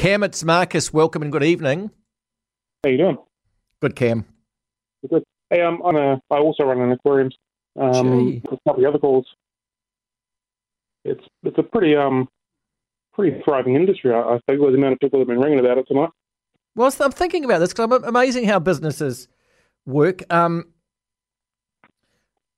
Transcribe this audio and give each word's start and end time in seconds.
Cam, 0.00 0.22
it's 0.22 0.42
Marcus. 0.42 0.94
Welcome 0.94 1.20
and 1.20 1.30
good 1.30 1.44
evening. 1.44 1.90
How 2.82 2.88
you 2.88 2.96
doing? 2.96 3.18
Good, 3.82 3.94
Cam. 3.94 4.24
Good. 5.10 5.22
Hey, 5.50 5.60
um, 5.60 5.82
I'm 5.84 5.94
a, 5.94 6.22
I 6.30 6.38
also 6.38 6.64
run 6.64 6.80
an 6.80 6.92
aquarium. 6.92 7.30
Um, 7.78 8.40
a 8.50 8.56
couple 8.66 8.82
of 8.82 8.88
other 8.88 8.98
calls. 8.98 9.26
It's 11.04 11.22
it's 11.42 11.58
a 11.58 11.62
pretty 11.62 11.96
um 11.96 12.30
pretty 13.12 13.42
thriving 13.44 13.74
industry. 13.74 14.14
I, 14.14 14.20
I 14.20 14.40
think 14.48 14.62
with 14.62 14.72
the 14.72 14.78
amount 14.78 14.94
of 14.94 15.00
people 15.00 15.18
that 15.18 15.28
have 15.28 15.36
been 15.36 15.38
ringing 15.38 15.60
about 15.60 15.76
it 15.76 15.86
tonight. 15.86 16.08
Well, 16.74 16.90
I'm 16.98 17.12
thinking 17.12 17.44
about 17.44 17.58
this 17.58 17.74
because 17.74 17.92
I'm 17.92 18.04
amazing 18.04 18.46
how 18.46 18.58
businesses 18.58 19.28
work. 19.84 20.22
Um, 20.32 20.72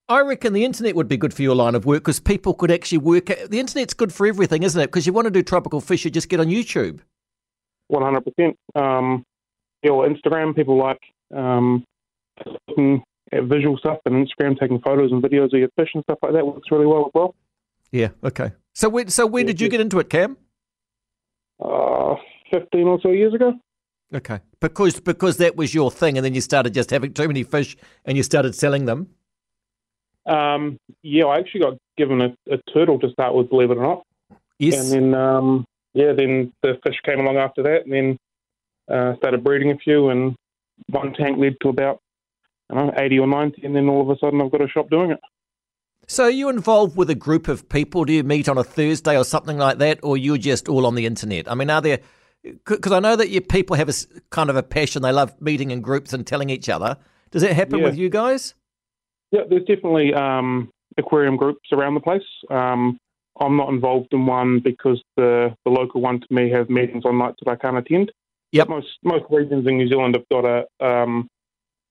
I 0.08 0.20
reckon 0.20 0.52
the 0.52 0.64
internet 0.64 0.94
would 0.94 1.08
be 1.08 1.16
good 1.16 1.34
for 1.34 1.42
your 1.42 1.56
line 1.56 1.74
of 1.74 1.86
work 1.86 2.04
because 2.04 2.20
people 2.20 2.54
could 2.54 2.70
actually 2.70 2.98
work. 2.98 3.26
The 3.26 3.58
internet's 3.58 3.94
good 3.94 4.12
for 4.12 4.28
everything, 4.28 4.62
isn't 4.62 4.80
it? 4.80 4.86
Because 4.86 5.08
you 5.08 5.12
want 5.12 5.26
to 5.26 5.32
do 5.32 5.42
tropical 5.42 5.80
fish, 5.80 6.04
you 6.04 6.10
just 6.12 6.28
get 6.28 6.38
on 6.38 6.46
YouTube. 6.46 7.00
One 7.92 8.02
hundred 8.02 8.24
percent. 8.24 8.56
Um, 8.74 9.26
your 9.82 10.08
Instagram 10.08 10.56
people 10.56 10.78
like 10.78 11.00
um 11.36 11.84
looking 12.66 13.02
at 13.32 13.44
visual 13.44 13.76
stuff 13.76 13.98
and 14.06 14.26
Instagram 14.26 14.58
taking 14.58 14.80
photos 14.80 15.12
and 15.12 15.22
videos 15.22 15.52
of 15.52 15.60
your 15.60 15.68
fish 15.76 15.90
and 15.94 16.02
stuff 16.04 16.18
like 16.22 16.32
that 16.32 16.46
works 16.46 16.70
really 16.70 16.86
well 16.86 17.04
as 17.04 17.12
well. 17.14 17.34
Yeah. 17.90 18.08
Okay. 18.24 18.52
So 18.72 18.88
when 18.88 19.08
so 19.08 19.26
when 19.26 19.44
did 19.44 19.60
you 19.60 19.68
get 19.68 19.82
into 19.82 19.98
it, 19.98 20.08
Cam? 20.08 20.38
Uh, 21.62 22.14
fifteen 22.50 22.86
or 22.86 22.98
so 23.02 23.10
years 23.10 23.34
ago. 23.34 23.52
Okay. 24.14 24.40
Because 24.58 24.98
because 24.98 25.36
that 25.36 25.56
was 25.56 25.74
your 25.74 25.90
thing, 25.90 26.16
and 26.16 26.24
then 26.24 26.32
you 26.32 26.40
started 26.40 26.72
just 26.72 26.88
having 26.88 27.12
too 27.12 27.26
many 27.28 27.42
fish, 27.42 27.76
and 28.06 28.16
you 28.16 28.22
started 28.22 28.54
selling 28.54 28.86
them. 28.86 29.08
Um, 30.24 30.78
yeah, 31.02 31.26
I 31.26 31.40
actually 31.40 31.60
got 31.60 31.74
given 31.98 32.22
a, 32.22 32.34
a 32.50 32.56
turtle 32.72 32.98
to 33.00 33.10
start 33.10 33.34
with, 33.34 33.50
believe 33.50 33.70
it 33.70 33.76
or 33.76 33.82
not. 33.82 34.06
Yes. 34.58 34.80
And 34.80 35.12
then, 35.12 35.20
um, 35.20 35.66
yeah, 35.94 36.12
then 36.12 36.52
the 36.62 36.78
fish 36.84 36.96
came 37.04 37.20
along 37.20 37.36
after 37.36 37.62
that, 37.62 37.84
and 37.84 37.92
then 37.92 38.18
uh, 38.90 39.16
started 39.16 39.44
breeding 39.44 39.70
a 39.70 39.76
few, 39.78 40.08
and 40.10 40.34
one 40.88 41.12
tank 41.14 41.38
led 41.38 41.56
to 41.62 41.68
about 41.68 41.98
I 42.70 42.74
don't 42.74 42.86
know, 42.88 42.94
80 42.96 43.18
or 43.18 43.26
90, 43.26 43.66
and 43.66 43.76
then 43.76 43.88
all 43.88 44.00
of 44.00 44.08
a 44.08 44.18
sudden 44.18 44.40
I've 44.40 44.50
got 44.50 44.62
a 44.62 44.68
shop 44.68 44.88
doing 44.90 45.10
it. 45.10 45.20
So 46.08 46.24
are 46.24 46.30
you 46.30 46.48
involved 46.48 46.96
with 46.96 47.10
a 47.10 47.14
group 47.14 47.46
of 47.48 47.68
people? 47.68 48.04
Do 48.04 48.12
you 48.12 48.24
meet 48.24 48.48
on 48.48 48.58
a 48.58 48.64
Thursday 48.64 49.16
or 49.16 49.24
something 49.24 49.58
like 49.58 49.78
that, 49.78 50.00
or 50.02 50.16
you're 50.16 50.38
just 50.38 50.68
all 50.68 50.86
on 50.86 50.94
the 50.94 51.06
internet? 51.06 51.50
I 51.50 51.54
mean, 51.54 51.70
are 51.70 51.80
there? 51.80 52.00
Because 52.42 52.90
I 52.92 52.98
know 52.98 53.14
that 53.14 53.28
you 53.28 53.40
people 53.40 53.76
have 53.76 53.88
a 53.88 53.92
kind 54.30 54.50
of 54.50 54.56
a 54.56 54.62
passion. 54.62 55.02
They 55.02 55.12
love 55.12 55.40
meeting 55.40 55.70
in 55.70 55.80
groups 55.80 56.12
and 56.12 56.26
telling 56.26 56.50
each 56.50 56.68
other. 56.68 56.96
Does 57.30 57.42
that 57.42 57.52
happen 57.54 57.78
Yeah. 57.78 57.84
with 57.84 57.96
you 57.96 58.08
guys? 58.08 58.54
Yeah, 59.30 59.42
there's 59.48 59.64
definitely 59.64 60.12
um, 60.12 60.70
aquarium 60.98 61.36
groups 61.36 61.68
around 61.72 61.94
the 61.94 62.00
place. 62.00 62.22
Um, 62.50 62.98
I'm 63.40 63.56
not 63.56 63.70
involved 63.70 64.08
in 64.12 64.26
one 64.26 64.60
because 64.60 65.02
the, 65.16 65.54
the 65.64 65.70
local 65.70 66.00
one 66.00 66.20
to 66.20 66.26
me 66.30 66.50
have 66.50 66.68
meetings 66.68 67.04
on 67.04 67.18
nights 67.18 67.38
that 67.44 67.50
I 67.50 67.56
can't 67.56 67.78
attend. 67.78 68.12
Yep. 68.52 68.68
Most 68.68 68.88
most 69.02 69.24
regions 69.30 69.66
in 69.66 69.78
New 69.78 69.88
Zealand 69.88 70.14
have 70.14 70.28
got 70.30 70.44
a 70.44 70.86
um, 70.86 71.28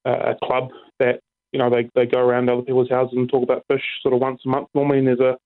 a 0.06 0.36
club 0.44 0.70
that 1.00 1.20
you 1.52 1.58
know 1.58 1.72
they, 1.72 1.90
they 1.96 2.06
go 2.06 2.20
around 2.20 2.50
other 2.50 2.62
people's 2.62 2.90
houses 2.90 3.18
and 3.18 3.28
talk 3.28 3.42
about 3.42 3.66
fish 3.68 3.82
sort 4.04 4.14
of 4.14 4.22
once 4.22 4.42
a 4.46 4.50
month 4.50 4.68
normally, 4.76 5.00
and 5.00 5.08
there's 5.08 5.20
a 5.20 5.38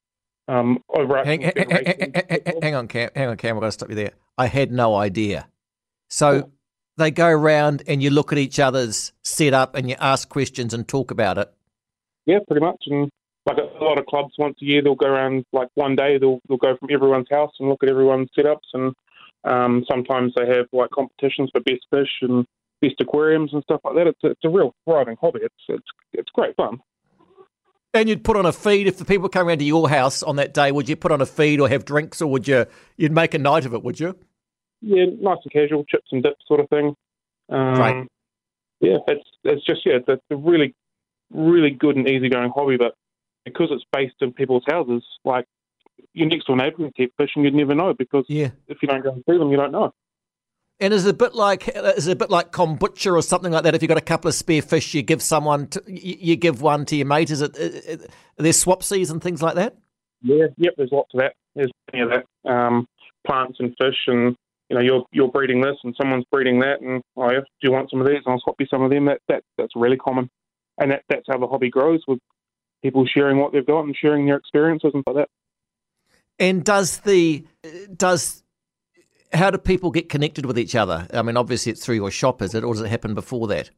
um, 0.47 0.83
overarching. 0.89 1.41
Hang, 1.41 1.53
hang, 1.55 1.69
hang, 1.69 2.59
hang- 2.61 2.75
on, 2.75 2.87
Cam. 2.89 3.09
Hang 3.15 3.29
on, 3.29 3.37
Cam. 3.37 3.55
I've 3.55 3.61
got 3.61 3.67
to 3.67 3.71
stop 3.71 3.89
you 3.89 3.95
there. 3.95 4.11
I 4.37 4.47
had 4.47 4.71
no 4.71 4.95
idea. 4.95 5.47
So 6.09 6.51
they 6.97 7.11
go 7.11 7.27
around 7.27 7.83
and 7.87 8.03
you 8.03 8.09
look 8.09 8.31
at 8.31 8.37
each 8.37 8.59
other's 8.59 9.13
setup 9.23 9.75
and 9.75 9.89
you 9.89 9.95
ask 9.99 10.29
questions 10.29 10.73
and 10.73 10.87
talk 10.87 11.11
about 11.11 11.37
it. 11.37 11.51
Yeah, 12.25 12.39
pretty 12.47 12.63
much. 12.63 12.83
And 12.87 13.09
like 13.45 13.57
a, 13.57 13.61
a 13.61 13.83
lot 13.83 13.99
of 13.99 14.05
clubs, 14.05 14.33
once 14.37 14.57
a 14.61 14.65
year 14.65 14.81
they'll 14.81 14.95
go 14.95 15.07
around. 15.07 15.45
Like 15.53 15.69
one 15.75 15.95
day 15.95 16.17
they'll 16.17 16.39
they'll 16.47 16.57
go 16.57 16.75
from 16.77 16.89
everyone's 16.91 17.27
house 17.29 17.51
and 17.59 17.69
look 17.69 17.83
at 17.83 17.89
everyone's 17.89 18.29
setups, 18.37 18.69
and 18.73 18.93
um, 19.43 19.85
sometimes 19.89 20.33
they 20.35 20.47
have 20.47 20.67
like 20.73 20.89
competitions 20.91 21.49
for 21.51 21.61
best 21.61 21.85
fish 21.89 22.09
and 22.21 22.45
best 22.81 22.99
aquariums 22.99 23.53
and 23.53 23.63
stuff 23.63 23.81
like 23.83 23.95
that. 23.95 24.07
It's 24.07 24.23
a, 24.23 24.27
it's 24.27 24.45
a 24.45 24.49
real 24.49 24.73
thriving 24.85 25.17
hobby. 25.19 25.39
It's 25.43 25.55
it's 25.67 25.87
it's 26.13 26.29
great 26.31 26.55
fun. 26.55 26.79
And 27.93 28.09
you'd 28.09 28.25
put 28.25 28.35
on 28.35 28.45
a 28.45 28.51
feed 28.51 28.87
if 28.87 28.97
the 28.97 29.05
people 29.05 29.29
came 29.29 29.47
around 29.47 29.59
to 29.59 29.65
your 29.65 29.87
house 29.87 30.21
on 30.21 30.35
that 30.35 30.53
day. 30.53 30.71
Would 30.71 30.89
you 30.89 30.97
put 30.97 31.13
on 31.13 31.21
a 31.21 31.25
feed 31.25 31.61
or 31.61 31.69
have 31.69 31.85
drinks, 31.85 32.21
or 32.21 32.29
would 32.29 32.47
you 32.47 32.65
you'd 32.97 33.13
make 33.13 33.33
a 33.33 33.39
night 33.39 33.65
of 33.65 33.73
it? 33.73 33.83
Would 33.83 33.99
you? 33.99 34.17
Yeah, 34.81 35.05
nice 35.19 35.37
and 35.43 35.53
casual, 35.53 35.85
chips 35.85 36.09
and 36.11 36.21
dips 36.21 36.43
sort 36.47 36.59
of 36.59 36.69
thing. 36.69 36.95
Um, 37.49 37.79
Right. 37.79 38.07
Yeah, 38.81 38.97
it's 39.07 39.23
it's 39.43 39.65
just 39.65 39.85
yeah, 39.85 39.95
it's, 39.95 40.05
it's 40.09 40.23
a 40.31 40.35
really 40.35 40.75
really 41.31 41.71
good 41.71 41.95
and 41.95 42.07
easygoing 42.07 42.51
hobby, 42.53 42.77
but 42.77 42.95
because 43.45 43.69
it's 43.71 43.85
based 43.93 44.15
in 44.21 44.33
people's 44.33 44.63
houses, 44.67 45.03
like 45.23 45.45
your 46.13 46.27
next 46.27 46.47
door 46.47 46.55
neighbour 46.57 46.77
can 46.77 46.91
keep 46.91 47.15
fish 47.17 47.29
and 47.35 47.45
you'd 47.45 47.53
never 47.53 47.75
know 47.75 47.93
because 47.93 48.25
Yeah. 48.27 48.49
if 48.67 48.77
you 48.81 48.87
don't 48.87 49.03
go 49.03 49.11
and 49.11 49.23
see 49.29 49.37
them, 49.37 49.49
you 49.51 49.57
don't 49.57 49.71
know. 49.71 49.93
And 50.79 50.93
is 50.93 51.05
it 51.05 51.11
a 51.11 51.13
bit 51.13 51.33
like 51.33 51.69
is 51.69 52.07
it 52.07 52.11
a 52.11 52.15
bit 52.17 52.29
like 52.29 52.51
kombucha 52.51 53.13
or 53.13 53.21
something 53.21 53.51
like 53.53 53.63
that? 53.63 53.75
If 53.75 53.81
you've 53.81 53.87
got 53.87 53.97
a 53.97 54.01
couple 54.01 54.27
of 54.27 54.35
spare 54.35 54.61
fish, 54.61 54.93
you 54.93 55.03
give 55.03 55.21
someone 55.21 55.67
to, 55.67 55.81
you 55.87 56.35
give 56.35 56.61
one 56.61 56.83
to 56.87 56.97
your 56.97 57.05
mate. 57.05 57.31
Is 57.31 57.41
it? 57.41 57.57
Are 57.57 58.43
there 58.43 58.51
swapsies 58.51 59.09
and 59.09 59.21
things 59.23 59.41
like 59.41 59.55
that? 59.55 59.77
Yeah, 60.21 60.47
yep. 60.57 60.73
There's 60.75 60.91
lots 60.91 61.13
of 61.13 61.21
that. 61.21 61.33
There's 61.55 61.71
plenty 61.89 62.03
of 62.03 62.09
that. 62.09 62.51
Um, 62.51 62.87
plants 63.25 63.57
and 63.61 63.73
fish, 63.79 63.95
and 64.07 64.35
you 64.69 64.75
know, 64.75 64.81
you're 64.81 65.05
you're 65.13 65.29
breeding 65.31 65.61
this, 65.61 65.77
and 65.85 65.95
someone's 65.95 66.25
breeding 66.29 66.59
that, 66.59 66.81
and 66.81 67.01
oh, 67.15 67.31
yeah, 67.31 67.39
do 67.39 67.45
you 67.61 67.71
want 67.71 67.89
some 67.89 68.01
of 68.01 68.07
these? 68.07 68.19
And 68.25 68.33
I'll 68.33 68.41
swap 68.41 68.55
you 68.59 68.65
some 68.69 68.81
of 68.81 68.91
them. 68.91 69.05
That 69.05 69.21
that 69.29 69.43
that's 69.57 69.77
really 69.77 69.97
common, 69.97 70.29
and 70.77 70.91
that 70.91 71.03
that's 71.07 71.25
how 71.29 71.37
the 71.37 71.47
hobby 71.47 71.69
grows 71.69 72.01
with 72.05 72.19
people 72.85 73.05
sharing 73.07 73.39
what 73.39 73.51
they've 73.51 73.65
got 73.65 73.81
and 73.85 73.95
sharing 73.99 74.27
their 74.27 74.35
experiences 74.37 74.91
and 74.93 75.01
stuff 75.01 75.15
like 75.15 75.25
that. 75.25 75.29
And 76.37 76.63
does 76.63 76.99
the 76.99 77.43
does 77.95 78.43
how 79.33 79.49
do 79.49 79.57
people 79.57 79.89
get 79.89 80.07
connected 80.07 80.45
with 80.45 80.59
each 80.59 80.75
other? 80.75 81.07
I 81.11 81.23
mean, 81.23 81.35
obviously 81.35 81.71
it's 81.71 81.83
through 81.83 81.95
your 81.95 82.11
shop, 82.11 82.41
is 82.43 82.53
it, 82.53 82.63
or 82.63 82.73
does 82.73 82.83
it 82.83 82.89
happen 82.89 83.15
before 83.15 83.47
that? 83.47 83.71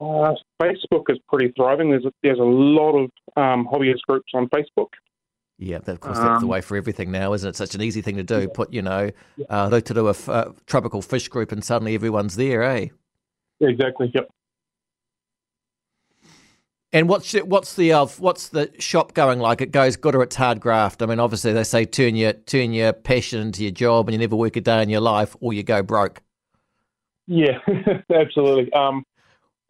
Uh, 0.00 0.34
Facebook 0.62 1.06
is 1.08 1.18
pretty 1.28 1.52
thriving. 1.56 1.90
There's 1.90 2.04
a, 2.04 2.12
there's 2.22 2.38
a 2.38 2.42
lot 2.42 2.92
of 2.92 3.10
um, 3.36 3.66
hobbyist 3.66 4.02
groups 4.06 4.30
on 4.34 4.48
Facebook. 4.50 4.90
Yeah, 5.58 5.78
of 5.84 5.98
course 5.98 6.16
that's 6.16 6.40
the 6.40 6.46
Um, 6.46 6.48
way 6.48 6.60
for 6.60 6.76
everything 6.76 7.10
now, 7.10 7.32
isn't 7.32 7.48
it? 7.48 7.56
Such 7.56 7.74
an 7.74 7.82
easy 7.82 8.00
thing 8.00 8.16
to 8.16 8.22
do. 8.22 8.46
Put 8.46 8.72
you 8.72 8.82
know, 8.82 9.10
uh, 9.50 9.80
to 9.80 9.94
do 9.94 10.06
a 10.06 10.10
f- 10.10 10.28
uh, 10.28 10.52
tropical 10.66 11.02
fish 11.02 11.26
group, 11.26 11.50
and 11.50 11.64
suddenly 11.64 11.96
everyone's 11.96 12.36
there, 12.36 12.62
eh? 12.62 12.88
Exactly. 13.60 14.12
Yep. 14.14 14.30
And 16.92 17.08
what's 17.08 17.34
what's 17.34 17.76
the 17.76 17.92
uh, 17.92 18.06
what's 18.18 18.48
the 18.48 18.70
shop 18.78 19.12
going 19.12 19.40
like? 19.40 19.60
It 19.60 19.72
goes 19.72 19.96
good 19.96 20.14
or 20.14 20.22
it's 20.22 20.36
hard 20.36 20.60
graft. 20.60 21.02
I 21.02 21.06
mean, 21.06 21.20
obviously 21.20 21.52
they 21.52 21.64
say 21.64 21.84
turn 21.84 22.16
your 22.16 22.32
turn 22.32 22.72
your 22.72 22.94
passion 22.94 23.40
into 23.40 23.62
your 23.62 23.72
job, 23.72 24.08
and 24.08 24.14
you 24.14 24.18
never 24.18 24.36
work 24.36 24.56
a 24.56 24.62
day 24.62 24.82
in 24.82 24.88
your 24.88 25.02
life, 25.02 25.36
or 25.40 25.52
you 25.52 25.62
go 25.62 25.82
broke. 25.82 26.22
Yeah, 27.26 27.58
absolutely. 28.14 28.72
Um, 28.72 29.04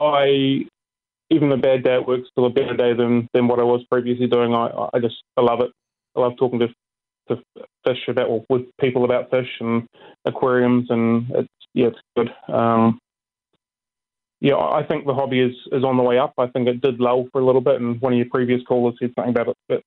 I 0.00 0.66
even 1.30 1.50
the 1.50 1.56
bad 1.56 1.82
day 1.82 1.94
at 1.94 2.06
work 2.06 2.20
still 2.30 2.46
a 2.46 2.50
better 2.50 2.74
day 2.74 2.94
than, 2.94 3.28
than 3.34 3.48
what 3.48 3.58
I 3.58 3.64
was 3.64 3.84
previously 3.90 4.26
doing. 4.26 4.54
I, 4.54 4.88
I 4.94 4.98
just 5.00 5.16
I 5.36 5.42
love 5.42 5.60
it. 5.60 5.70
I 6.16 6.20
love 6.20 6.36
talking 6.38 6.60
to 6.60 6.68
to 7.28 7.42
fish 7.84 7.98
about 8.08 8.28
or 8.28 8.44
with 8.48 8.62
people 8.80 9.04
about 9.04 9.30
fish 9.30 9.48
and 9.60 9.86
aquariums, 10.24 10.86
and 10.88 11.26
it's 11.30 11.48
yeah, 11.74 11.88
it's 11.88 11.98
good. 12.16 12.30
Um, 12.52 13.00
yeah, 14.40 14.56
I 14.56 14.84
think 14.84 15.06
the 15.06 15.14
hobby 15.14 15.40
is, 15.40 15.54
is 15.72 15.82
on 15.84 15.96
the 15.96 16.02
way 16.02 16.18
up. 16.18 16.34
I 16.38 16.46
think 16.46 16.68
it 16.68 16.80
did 16.80 17.00
lull 17.00 17.28
for 17.32 17.40
a 17.40 17.44
little 17.44 17.60
bit, 17.60 17.80
and 17.80 18.00
one 18.00 18.12
of 18.12 18.18
your 18.18 18.28
previous 18.30 18.62
callers 18.62 18.94
said 19.00 19.12
something 19.16 19.34
about 19.34 19.48
it, 19.48 19.56
it 19.68 19.84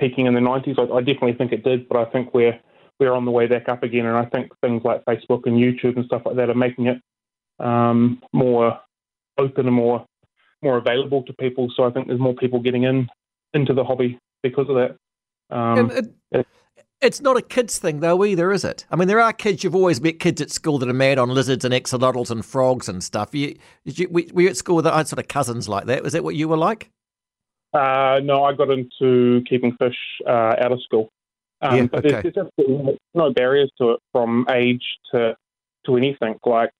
peaking 0.00 0.26
in 0.26 0.34
the 0.34 0.40
90s. 0.40 0.78
I, 0.78 0.94
I 0.94 1.00
definitely 1.00 1.34
think 1.34 1.52
it 1.52 1.62
did, 1.62 1.88
but 1.88 1.98
I 1.98 2.10
think 2.10 2.32
we're 2.32 2.58
we're 2.98 3.12
on 3.12 3.24
the 3.24 3.30
way 3.30 3.46
back 3.46 3.68
up 3.68 3.82
again, 3.82 4.06
and 4.06 4.16
I 4.16 4.24
think 4.26 4.52
things 4.60 4.82
like 4.84 5.04
Facebook 5.04 5.46
and 5.46 5.56
YouTube 5.56 5.96
and 5.96 6.04
stuff 6.06 6.22
like 6.24 6.36
that 6.36 6.50
are 6.50 6.54
making 6.54 6.86
it 6.86 7.00
um, 7.58 8.22
more 8.32 8.80
open 9.38 9.66
and 9.66 9.74
more 9.74 10.06
more 10.62 10.78
available 10.78 11.22
to 11.24 11.32
people. 11.34 11.70
So 11.76 11.84
I 11.84 11.90
think 11.90 12.06
there's 12.06 12.20
more 12.20 12.34
people 12.34 12.60
getting 12.60 12.84
in 12.84 13.08
into 13.52 13.74
the 13.74 13.84
hobby 13.84 14.18
because 14.42 14.68
of 14.68 14.76
that. 14.76 14.96
Um, 15.54 15.78
And 15.78 15.92
it, 15.92 16.14
yeah. 16.30 16.42
It's 17.02 17.20
not 17.20 17.36
a 17.36 17.42
kids 17.42 17.78
thing 17.78 18.00
though 18.00 18.24
either, 18.24 18.52
is 18.52 18.64
it? 18.64 18.86
I 18.90 18.96
mean, 18.96 19.08
there 19.08 19.20
are 19.20 19.32
kids. 19.32 19.64
You've 19.64 19.74
always 19.74 20.00
met 20.00 20.18
kids 20.20 20.40
at 20.40 20.50
school 20.50 20.78
that 20.78 20.88
are 20.88 20.94
mad 20.94 21.18
on 21.18 21.28
lizards 21.30 21.64
and 21.64 21.74
axolotls 21.74 22.30
and 22.30 22.44
frogs 22.44 22.88
and 22.88 23.02
stuff. 23.02 23.34
You, 23.34 23.56
did 23.84 23.98
you, 23.98 24.08
were 24.08 24.22
were 24.32 24.42
you 24.42 24.48
at 24.48 24.56
school 24.56 24.76
with 24.76 24.86
sort 24.86 25.18
of 25.18 25.28
cousins 25.28 25.68
like 25.68 25.86
that? 25.86 26.02
Was 26.02 26.12
that 26.12 26.24
what 26.24 26.34
you 26.34 26.48
were 26.48 26.56
like? 26.56 26.90
uh, 27.72 28.20
no, 28.22 28.44
I 28.44 28.52
got 28.52 28.70
into 28.70 29.42
keeping 29.48 29.74
fish 29.76 29.96
uh, 30.26 30.54
out 30.58 30.72
of 30.72 30.82
school. 30.82 31.10
Um, 31.62 31.76
Yeah, 31.76 31.86
but 31.86 32.04
okay. 32.04 32.30
there's, 32.34 32.48
there's 32.56 32.98
no 33.14 33.32
barriers 33.32 33.70
to 33.78 33.92
it 33.92 34.00
from 34.12 34.46
age 34.50 34.84
to 35.12 35.36
to 35.86 35.96
anything. 35.96 36.38
Like 36.44 36.72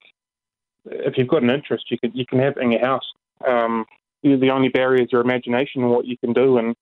if 0.85 1.17
you've 1.17 1.29
got 1.29 1.43
an 1.43 1.51
interest, 1.51 1.91
you 1.91 1.99
can 1.99 2.13
you 2.15 2.27
can 2.27 2.39
have 2.41 2.57
it 2.57 2.63
in 2.63 2.73
your 2.73 2.85
house. 2.85 3.11
Um, 3.47 3.87
the 4.23 4.37
the 4.37 4.51
only 4.51 4.69
barrier 4.69 5.03
is 5.03 5.13
your 5.13 5.21
imagination 5.21 5.83
and 5.83 5.91
what 5.91 6.07
you 6.07 6.17
can 6.19 6.33
do 6.33 6.59
and 6.59 6.75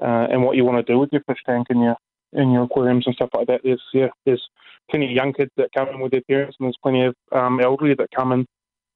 uh, 0.00 0.26
and 0.30 0.42
what 0.42 0.56
you 0.56 0.64
want 0.64 0.84
to 0.84 0.92
do 0.92 0.98
with 0.98 1.10
your 1.12 1.22
fish 1.22 1.40
tank 1.44 1.66
and 1.70 1.80
your 1.80 1.96
and 2.32 2.52
your 2.52 2.64
aquariums 2.64 3.06
and 3.06 3.14
stuff 3.14 3.30
like 3.34 3.46
that. 3.48 3.60
There's 3.64 3.82
yeah, 3.92 4.08
there's 4.24 4.42
plenty 4.90 5.06
of 5.06 5.12
young 5.12 5.32
kids 5.32 5.50
that 5.56 5.70
come 5.76 5.88
in 5.88 6.00
with 6.00 6.12
their 6.12 6.22
parents, 6.22 6.56
and 6.58 6.66
there's 6.66 6.76
plenty 6.82 7.04
of 7.04 7.14
um, 7.32 7.60
elderly 7.60 7.94
that 7.94 8.08
come 8.14 8.32
in, 8.32 8.46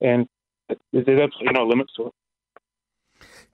and 0.01 0.27
there's 0.93 1.09
absolutely 1.09 1.53
no 1.53 1.67
limits 1.67 1.93
to 1.97 2.07
it. 2.07 2.13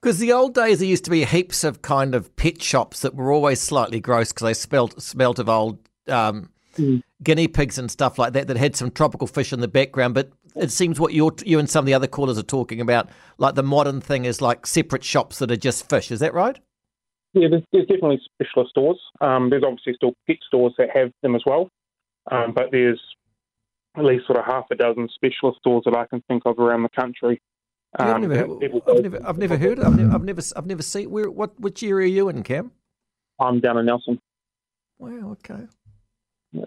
Because 0.01 0.19
the 0.19 0.33
old 0.33 0.53
days, 0.53 0.79
there 0.79 0.87
used 0.87 1.05
to 1.05 1.11
be 1.11 1.23
heaps 1.23 1.63
of 1.63 1.81
kind 1.81 2.13
of 2.13 2.35
pet 2.35 2.61
shops 2.61 2.99
that 3.01 3.15
were 3.15 3.31
always 3.31 3.61
slightly 3.61 4.01
gross 4.01 4.33
because 4.33 4.45
they 4.45 4.53
smelt 4.53 5.01
smelt 5.01 5.39
of 5.39 5.47
old 5.47 5.79
um, 6.07 6.49
mm. 6.75 7.01
guinea 7.23 7.47
pigs 7.47 7.77
and 7.77 7.89
stuff 7.89 8.19
like 8.19 8.33
that 8.33 8.47
that 8.47 8.57
had 8.57 8.75
some 8.75 8.91
tropical 8.91 9.27
fish 9.27 9.53
in 9.53 9.61
the 9.61 9.67
background. 9.67 10.13
But 10.13 10.31
it 10.55 10.71
seems 10.71 10.99
what 10.99 11.13
you 11.13 11.33
you 11.45 11.57
and 11.59 11.69
some 11.69 11.83
of 11.83 11.85
the 11.85 11.93
other 11.93 12.07
callers 12.07 12.37
are 12.37 12.43
talking 12.43 12.81
about, 12.81 13.09
like 13.37 13.55
the 13.55 13.63
modern 13.63 14.01
thing, 14.01 14.25
is 14.25 14.41
like 14.41 14.67
separate 14.67 15.03
shops 15.03 15.39
that 15.39 15.51
are 15.51 15.55
just 15.55 15.87
fish. 15.89 16.11
Is 16.11 16.19
that 16.19 16.33
right? 16.33 16.59
Yeah, 17.33 17.47
there's, 17.49 17.63
there's 17.71 17.87
definitely 17.87 18.21
specialist 18.35 18.71
stores. 18.71 18.99
Um, 19.19 19.49
there's 19.49 19.63
obviously 19.63 19.93
still 19.95 20.13
pet 20.27 20.37
stores 20.45 20.73
that 20.77 20.89
have 20.95 21.11
them 21.23 21.35
as 21.35 21.41
well, 21.45 21.69
um, 22.31 22.53
but 22.53 22.69
there's 22.71 23.01
at 23.97 24.05
least 24.05 24.27
sort 24.27 24.39
of 24.39 24.45
half 24.45 24.65
a 24.71 24.75
dozen 24.75 25.09
specialist 25.13 25.59
stores 25.59 25.83
that 25.85 25.95
I 25.95 26.05
can 26.05 26.21
think 26.27 26.43
of 26.45 26.59
around 26.59 26.83
the 26.83 26.89
country. 26.89 27.41
Um, 27.97 28.07
I've, 28.07 28.21
never, 28.21 28.43
I've, 28.87 29.01
never, 29.01 29.27
I've 29.27 29.37
never 29.37 29.57
heard. 29.57 29.79
I've 29.79 29.95
never, 29.95 30.15
I've 30.15 30.23
never, 30.23 30.41
I've 30.55 30.65
never 30.65 30.81
seen. 30.81 31.11
Where? 31.11 31.29
What? 31.29 31.59
Which 31.59 31.83
area 31.83 32.07
are 32.07 32.09
you 32.09 32.29
in, 32.29 32.41
Cam? 32.41 32.71
I'm 33.39 33.59
down 33.59 33.77
in 33.77 33.85
Nelson. 33.85 34.19
Wow. 34.97 35.31
Okay. 35.33 35.67
Yeah. 36.51 36.65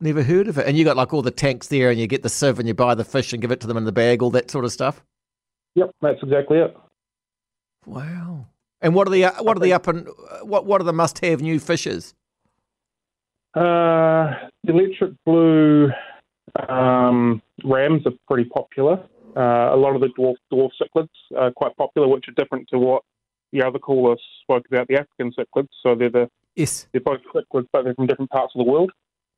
Never 0.00 0.22
heard 0.22 0.46
of 0.46 0.58
it. 0.58 0.66
And 0.66 0.78
you 0.78 0.84
got 0.84 0.96
like 0.96 1.12
all 1.12 1.22
the 1.22 1.32
tanks 1.32 1.66
there, 1.66 1.90
and 1.90 1.98
you 1.98 2.06
get 2.06 2.22
the 2.22 2.28
sieve, 2.28 2.60
and 2.60 2.68
you 2.68 2.74
buy 2.74 2.94
the 2.94 3.04
fish 3.04 3.32
and 3.32 3.42
give 3.42 3.50
it 3.50 3.60
to 3.60 3.66
them 3.66 3.76
in 3.76 3.84
the 3.84 3.92
bag, 3.92 4.22
all 4.22 4.30
that 4.30 4.50
sort 4.50 4.64
of 4.64 4.72
stuff. 4.72 5.02
Yep, 5.74 5.90
that's 6.00 6.22
exactly 6.22 6.58
it. 6.58 6.76
Wow. 7.86 8.46
And 8.82 8.94
what 8.94 9.08
are 9.08 9.10
the 9.10 9.26
what 9.40 9.56
are 9.56 9.60
the 9.60 9.72
up 9.72 9.86
and 9.86 10.08
what 10.42 10.64
what 10.66 10.80
are 10.80 10.84
the 10.84 10.92
must 10.92 11.24
have 11.24 11.42
new 11.42 11.58
fishes? 11.58 12.14
Uh, 13.54 14.32
electric 14.66 15.12
blue 15.26 15.90
um, 16.68 17.42
rams 17.64 18.02
are 18.06 18.12
pretty 18.28 18.48
popular. 18.48 19.02
Uh, 19.36 19.74
a 19.74 19.76
lot 19.76 19.94
of 19.94 20.00
the 20.00 20.08
dwarf 20.18 20.36
dwarf 20.52 20.70
cichlids 20.80 21.08
are 21.36 21.50
quite 21.52 21.76
popular, 21.76 22.08
which 22.08 22.26
are 22.28 22.32
different 22.32 22.68
to 22.68 22.78
what 22.78 23.02
the 23.52 23.62
other 23.62 23.78
caller 23.78 24.16
spoke 24.42 24.64
about 24.70 24.88
the 24.88 24.94
African 24.94 25.32
cichlids. 25.32 25.68
So 25.82 25.94
they're 25.94 26.10
the 26.10 26.30
yes, 26.56 26.86
they're 26.92 27.00
both 27.00 27.20
cichlids, 27.34 27.66
but 27.72 27.84
they're 27.84 27.94
from 27.94 28.06
different 28.06 28.30
parts 28.30 28.52
of 28.54 28.64
the 28.64 28.70
world. 28.70 28.92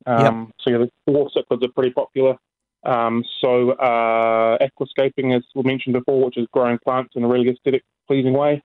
Um, 0.05 0.19
yep. 0.19 0.55
So 0.59 0.71
yeah, 0.71 0.77
the 0.77 1.11
dwarf 1.11 1.29
cichlids 1.35 1.63
are 1.63 1.71
pretty 1.71 1.91
popular. 1.91 2.37
Um, 2.85 3.23
so 3.39 3.71
uh, 3.71 4.57
aquascaping, 4.57 5.35
as 5.35 5.43
we 5.55 5.63
mentioned 5.63 5.93
before, 5.93 6.25
which 6.25 6.37
is 6.37 6.47
growing 6.51 6.77
plants 6.83 7.13
in 7.15 7.23
a 7.23 7.27
really 7.27 7.49
aesthetic, 7.49 7.83
pleasing 8.07 8.33
way. 8.33 8.61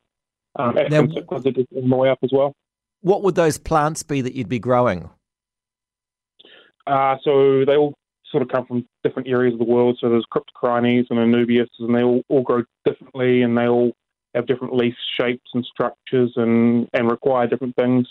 Um, 0.56 0.75
now, 0.75 1.03
cichlids 1.03 1.47
are 1.47 1.53
just 1.53 1.69
on 1.77 1.89
the 1.89 1.97
way 1.97 2.09
up 2.09 2.19
as 2.23 2.31
well. 2.33 2.55
What 3.00 3.23
would 3.23 3.35
those 3.35 3.59
plants 3.59 4.03
be 4.03 4.21
that 4.21 4.35
you'd 4.35 4.49
be 4.49 4.59
growing? 4.59 5.11
Uh, 6.87 7.17
so 7.23 7.65
they 7.65 7.77
all 7.77 7.95
sort 8.31 8.43
of 8.43 8.49
come 8.49 8.67
from 8.67 8.87
different 9.05 9.29
areas 9.29 9.55
of 9.55 9.59
the 9.59 9.65
world. 9.65 9.99
So 10.00 10.09
there's 10.09 10.27
cryptocorynes 10.33 11.06
and 11.11 11.19
anubias, 11.19 11.69
and 11.79 11.95
they 11.95 12.03
all, 12.03 12.23
all 12.29 12.43
grow 12.43 12.65
differently, 12.85 13.43
and 13.43 13.56
they 13.56 13.69
all 13.69 13.93
have 14.35 14.47
different 14.47 14.75
leaf 14.75 14.95
shapes 15.19 15.50
and 15.55 15.65
structures, 15.65 16.33
and, 16.37 16.89
and 16.93 17.11
require 17.11 17.47
different 17.47 17.77
things. 17.77 18.06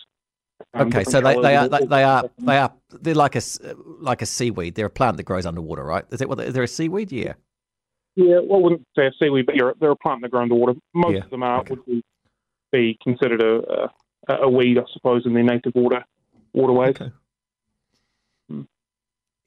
Um, 0.74 0.88
okay, 0.88 1.04
so 1.04 1.22
they, 1.22 1.40
they 1.40 1.56
are 1.56 1.68
they, 1.68 1.86
they, 1.86 2.04
are 2.04 2.24
they 2.40 2.58
are 2.58 2.74
they're 3.02 3.14
like 3.14 3.36
a 3.36 3.42
like 4.00 4.24
a 4.24 4.26
seaweed. 4.26 4.74
They're 4.74 4.88
a 4.88 4.90
plant 4.90 5.18
that 5.18 5.24
grows 5.24 5.46
underwater, 5.46 5.84
right? 5.84 6.04
Is 6.12 6.18
that 6.20 6.28
what? 6.28 6.40
Is 6.40 6.54
there 6.54 6.64
a 6.64 6.68
seaweed? 6.68 7.12
Yeah. 7.12 7.34
Yeah, 8.16 8.40
well, 8.44 8.58
I 8.58 8.64
wouldn't 8.64 8.84
say 8.98 9.06
a 9.06 9.12
seaweed, 9.20 9.46
but 9.46 9.54
they're, 9.56 9.76
they're 9.80 9.92
a 9.92 9.96
plant 9.96 10.24
that 10.24 10.32
grows 10.32 10.44
underwater. 10.44 10.74
Most 10.96 11.14
yeah. 11.14 11.20
of 11.20 11.30
them 11.30 11.44
are 11.44 11.60
okay. 11.60 11.76
would 11.76 11.86
be, 11.86 12.04
be 12.72 12.98
considered 13.04 13.42
a, 13.42 13.90
a, 14.28 14.36
a 14.44 14.50
weed, 14.50 14.78
I 14.78 14.84
suppose, 14.94 15.26
in 15.26 15.34
their 15.34 15.44
native 15.44 15.74
water 15.76 16.04
waterways. 16.54 16.90
Okay. 16.90 17.12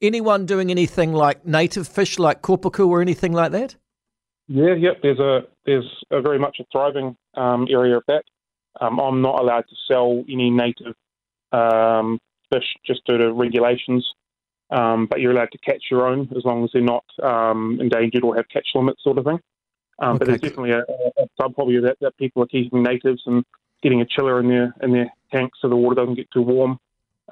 Anyone 0.01 0.47
doing 0.47 0.71
anything 0.71 1.13
like 1.13 1.45
native 1.45 1.87
fish, 1.87 2.17
like 2.17 2.41
kokopu 2.41 2.87
or 2.87 3.01
anything 3.01 3.33
like 3.33 3.51
that? 3.51 3.75
Yeah, 4.47 4.73
yep. 4.73 5.01
There's 5.03 5.19
a 5.19 5.41
there's 5.65 5.85
a 6.09 6.21
very 6.21 6.39
much 6.39 6.57
a 6.59 6.65
thriving 6.71 7.15
um, 7.35 7.67
area 7.69 7.97
of 7.97 8.03
that. 8.07 8.23
Um, 8.79 8.99
I'm 8.99 9.21
not 9.21 9.39
allowed 9.39 9.65
to 9.69 9.75
sell 9.87 10.23
any 10.27 10.49
native 10.49 10.95
um, 11.51 12.19
fish 12.51 12.65
just 12.85 13.05
due 13.05 13.17
to 13.17 13.31
regulations, 13.31 14.05
um, 14.71 15.05
but 15.05 15.19
you're 15.19 15.31
allowed 15.31 15.51
to 15.51 15.57
catch 15.59 15.83
your 15.91 16.07
own 16.07 16.29
as 16.35 16.43
long 16.45 16.63
as 16.63 16.71
they're 16.73 16.81
not 16.81 17.05
um, 17.21 17.77
endangered 17.79 18.23
or 18.23 18.35
have 18.35 18.49
catch 18.49 18.69
limits, 18.73 19.03
sort 19.03 19.19
of 19.19 19.25
thing. 19.25 19.39
Um, 20.01 20.15
okay. 20.15 20.17
But 20.17 20.27
there's 20.27 20.41
definitely 20.41 20.71
a, 20.71 20.79
a 20.79 21.27
sub 21.39 21.53
hobby 21.55 21.79
that, 21.79 21.97
that 22.01 22.17
people 22.17 22.43
are 22.43 22.47
keeping 22.47 22.83
natives 22.83 23.21
and 23.25 23.45
getting 23.83 24.01
a 24.01 24.05
chiller 24.05 24.39
in 24.39 24.49
their 24.49 24.75
in 24.81 24.91
their 24.91 25.13
tanks 25.31 25.59
so 25.61 25.69
the 25.69 25.75
water 25.75 25.95
doesn't 25.95 26.15
get 26.15 26.29
too 26.31 26.41
warm 26.41 26.79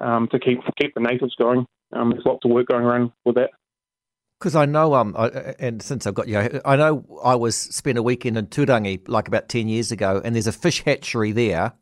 to 0.00 0.38
keep 0.38 0.60
keep 0.80 0.94
the 0.94 1.00
natives 1.00 1.34
going. 1.36 1.66
Um, 1.92 2.10
there's 2.10 2.24
lots 2.24 2.44
of 2.44 2.50
work 2.50 2.68
going 2.68 2.84
around 2.84 3.12
with 3.24 3.34
that. 3.34 3.50
Because 4.38 4.56
I 4.56 4.64
know, 4.64 4.94
um, 4.94 5.14
I, 5.18 5.54
and 5.58 5.82
since 5.82 6.06
I've 6.06 6.14
got 6.14 6.26
you, 6.26 6.60
I 6.64 6.76
know 6.76 7.20
I 7.22 7.34
was 7.34 7.56
spent 7.56 7.98
a 7.98 8.02
weekend 8.02 8.38
in 8.38 8.46
Turangi 8.46 9.06
like 9.06 9.28
about 9.28 9.50
ten 9.50 9.68
years 9.68 9.92
ago, 9.92 10.22
and 10.24 10.34
there's 10.34 10.46
a 10.46 10.52
fish 10.52 10.82
hatchery 10.82 11.32
there, 11.32 11.72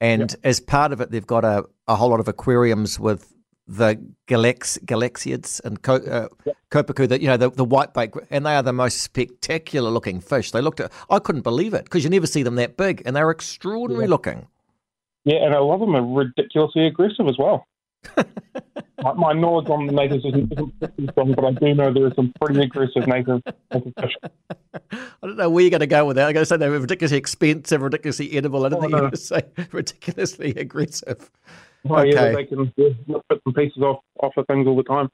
and 0.00 0.30
yep. 0.30 0.40
as 0.42 0.60
part 0.60 0.92
of 0.92 1.02
it, 1.02 1.10
they've 1.10 1.26
got 1.26 1.44
a, 1.44 1.66
a 1.86 1.96
whole 1.96 2.08
lot 2.08 2.20
of 2.20 2.28
aquariums 2.28 2.98
with 2.98 3.30
the 3.68 3.96
galax 4.28 4.78
galaxiids 4.84 5.60
and 5.64 5.82
co, 5.82 5.96
uh, 5.96 6.28
yep. 6.44 6.86
that 6.86 7.20
you 7.20 7.26
know 7.26 7.36
the, 7.36 7.50
the 7.50 7.66
whitebait, 7.66 8.26
and 8.30 8.46
they 8.46 8.54
are 8.54 8.62
the 8.62 8.72
most 8.72 9.00
spectacular 9.00 9.90
looking 9.90 10.20
fish. 10.20 10.50
They 10.50 10.60
looked 10.60 10.80
at, 10.80 10.92
I 11.10 11.18
couldn't 11.18 11.42
believe 11.42 11.74
it 11.74 11.84
because 11.84 12.04
you 12.04 12.10
never 12.10 12.26
see 12.26 12.42
them 12.42 12.56
that 12.56 12.76
big, 12.76 13.02
and 13.04 13.16
they're 13.16 13.30
extraordinary 13.30 14.04
yeah. 14.04 14.10
looking. 14.10 14.46
Yeah, 15.24 15.44
and 15.44 15.54
a 15.54 15.60
lot 15.60 15.74
of 15.74 15.80
them 15.80 15.96
are 15.96 16.06
ridiculously 16.06 16.86
aggressive 16.86 17.26
as 17.26 17.36
well 17.38 17.66
my, 19.02 19.12
my, 19.14 19.32
knowledge 19.32 19.68
on 19.68 19.86
the 19.86 19.92
natives 19.92 20.24
isn't, 20.24 20.52
isn't 20.52 21.10
strong, 21.10 21.32
but 21.32 21.44
I 21.44 21.52
do 21.52 21.74
know 21.74 21.92
there 21.92 22.06
are 22.06 22.14
some 22.14 22.32
pretty 22.40 22.60
aggressive 22.60 23.06
native, 23.06 23.42
fish. 23.72 24.16
I 24.92 24.98
don't 25.22 25.36
know 25.36 25.50
where 25.50 25.62
you're 25.62 25.70
going 25.70 25.80
to 25.80 25.86
go 25.86 26.04
with 26.04 26.16
that. 26.16 26.28
I'm 26.28 26.34
going 26.34 26.42
to 26.42 26.46
say 26.46 26.56
they're 26.56 26.70
ridiculously 26.70 27.18
expensive, 27.18 27.82
ridiculously 27.82 28.36
edible. 28.36 28.64
I 28.64 28.68
don't 28.68 28.78
oh, 28.78 28.80
think 28.82 28.92
no. 28.92 28.98
you're 28.98 29.10
going 29.10 29.12
to 29.12 29.16
say 29.16 29.42
ridiculously 29.72 30.50
aggressive. 30.56 31.30
Oh, 31.88 31.96
okay. 31.98 32.10
yeah, 32.12 32.32
they 32.32 32.44
can 32.44 32.72
yeah, 32.76 33.18
put 33.28 33.40
some 33.44 33.54
pieces 33.54 33.82
off, 33.82 34.00
off 34.22 34.32
of 34.36 34.46
things 34.46 34.66
all 34.66 34.76
the 34.76 34.82
time. 34.82 35.08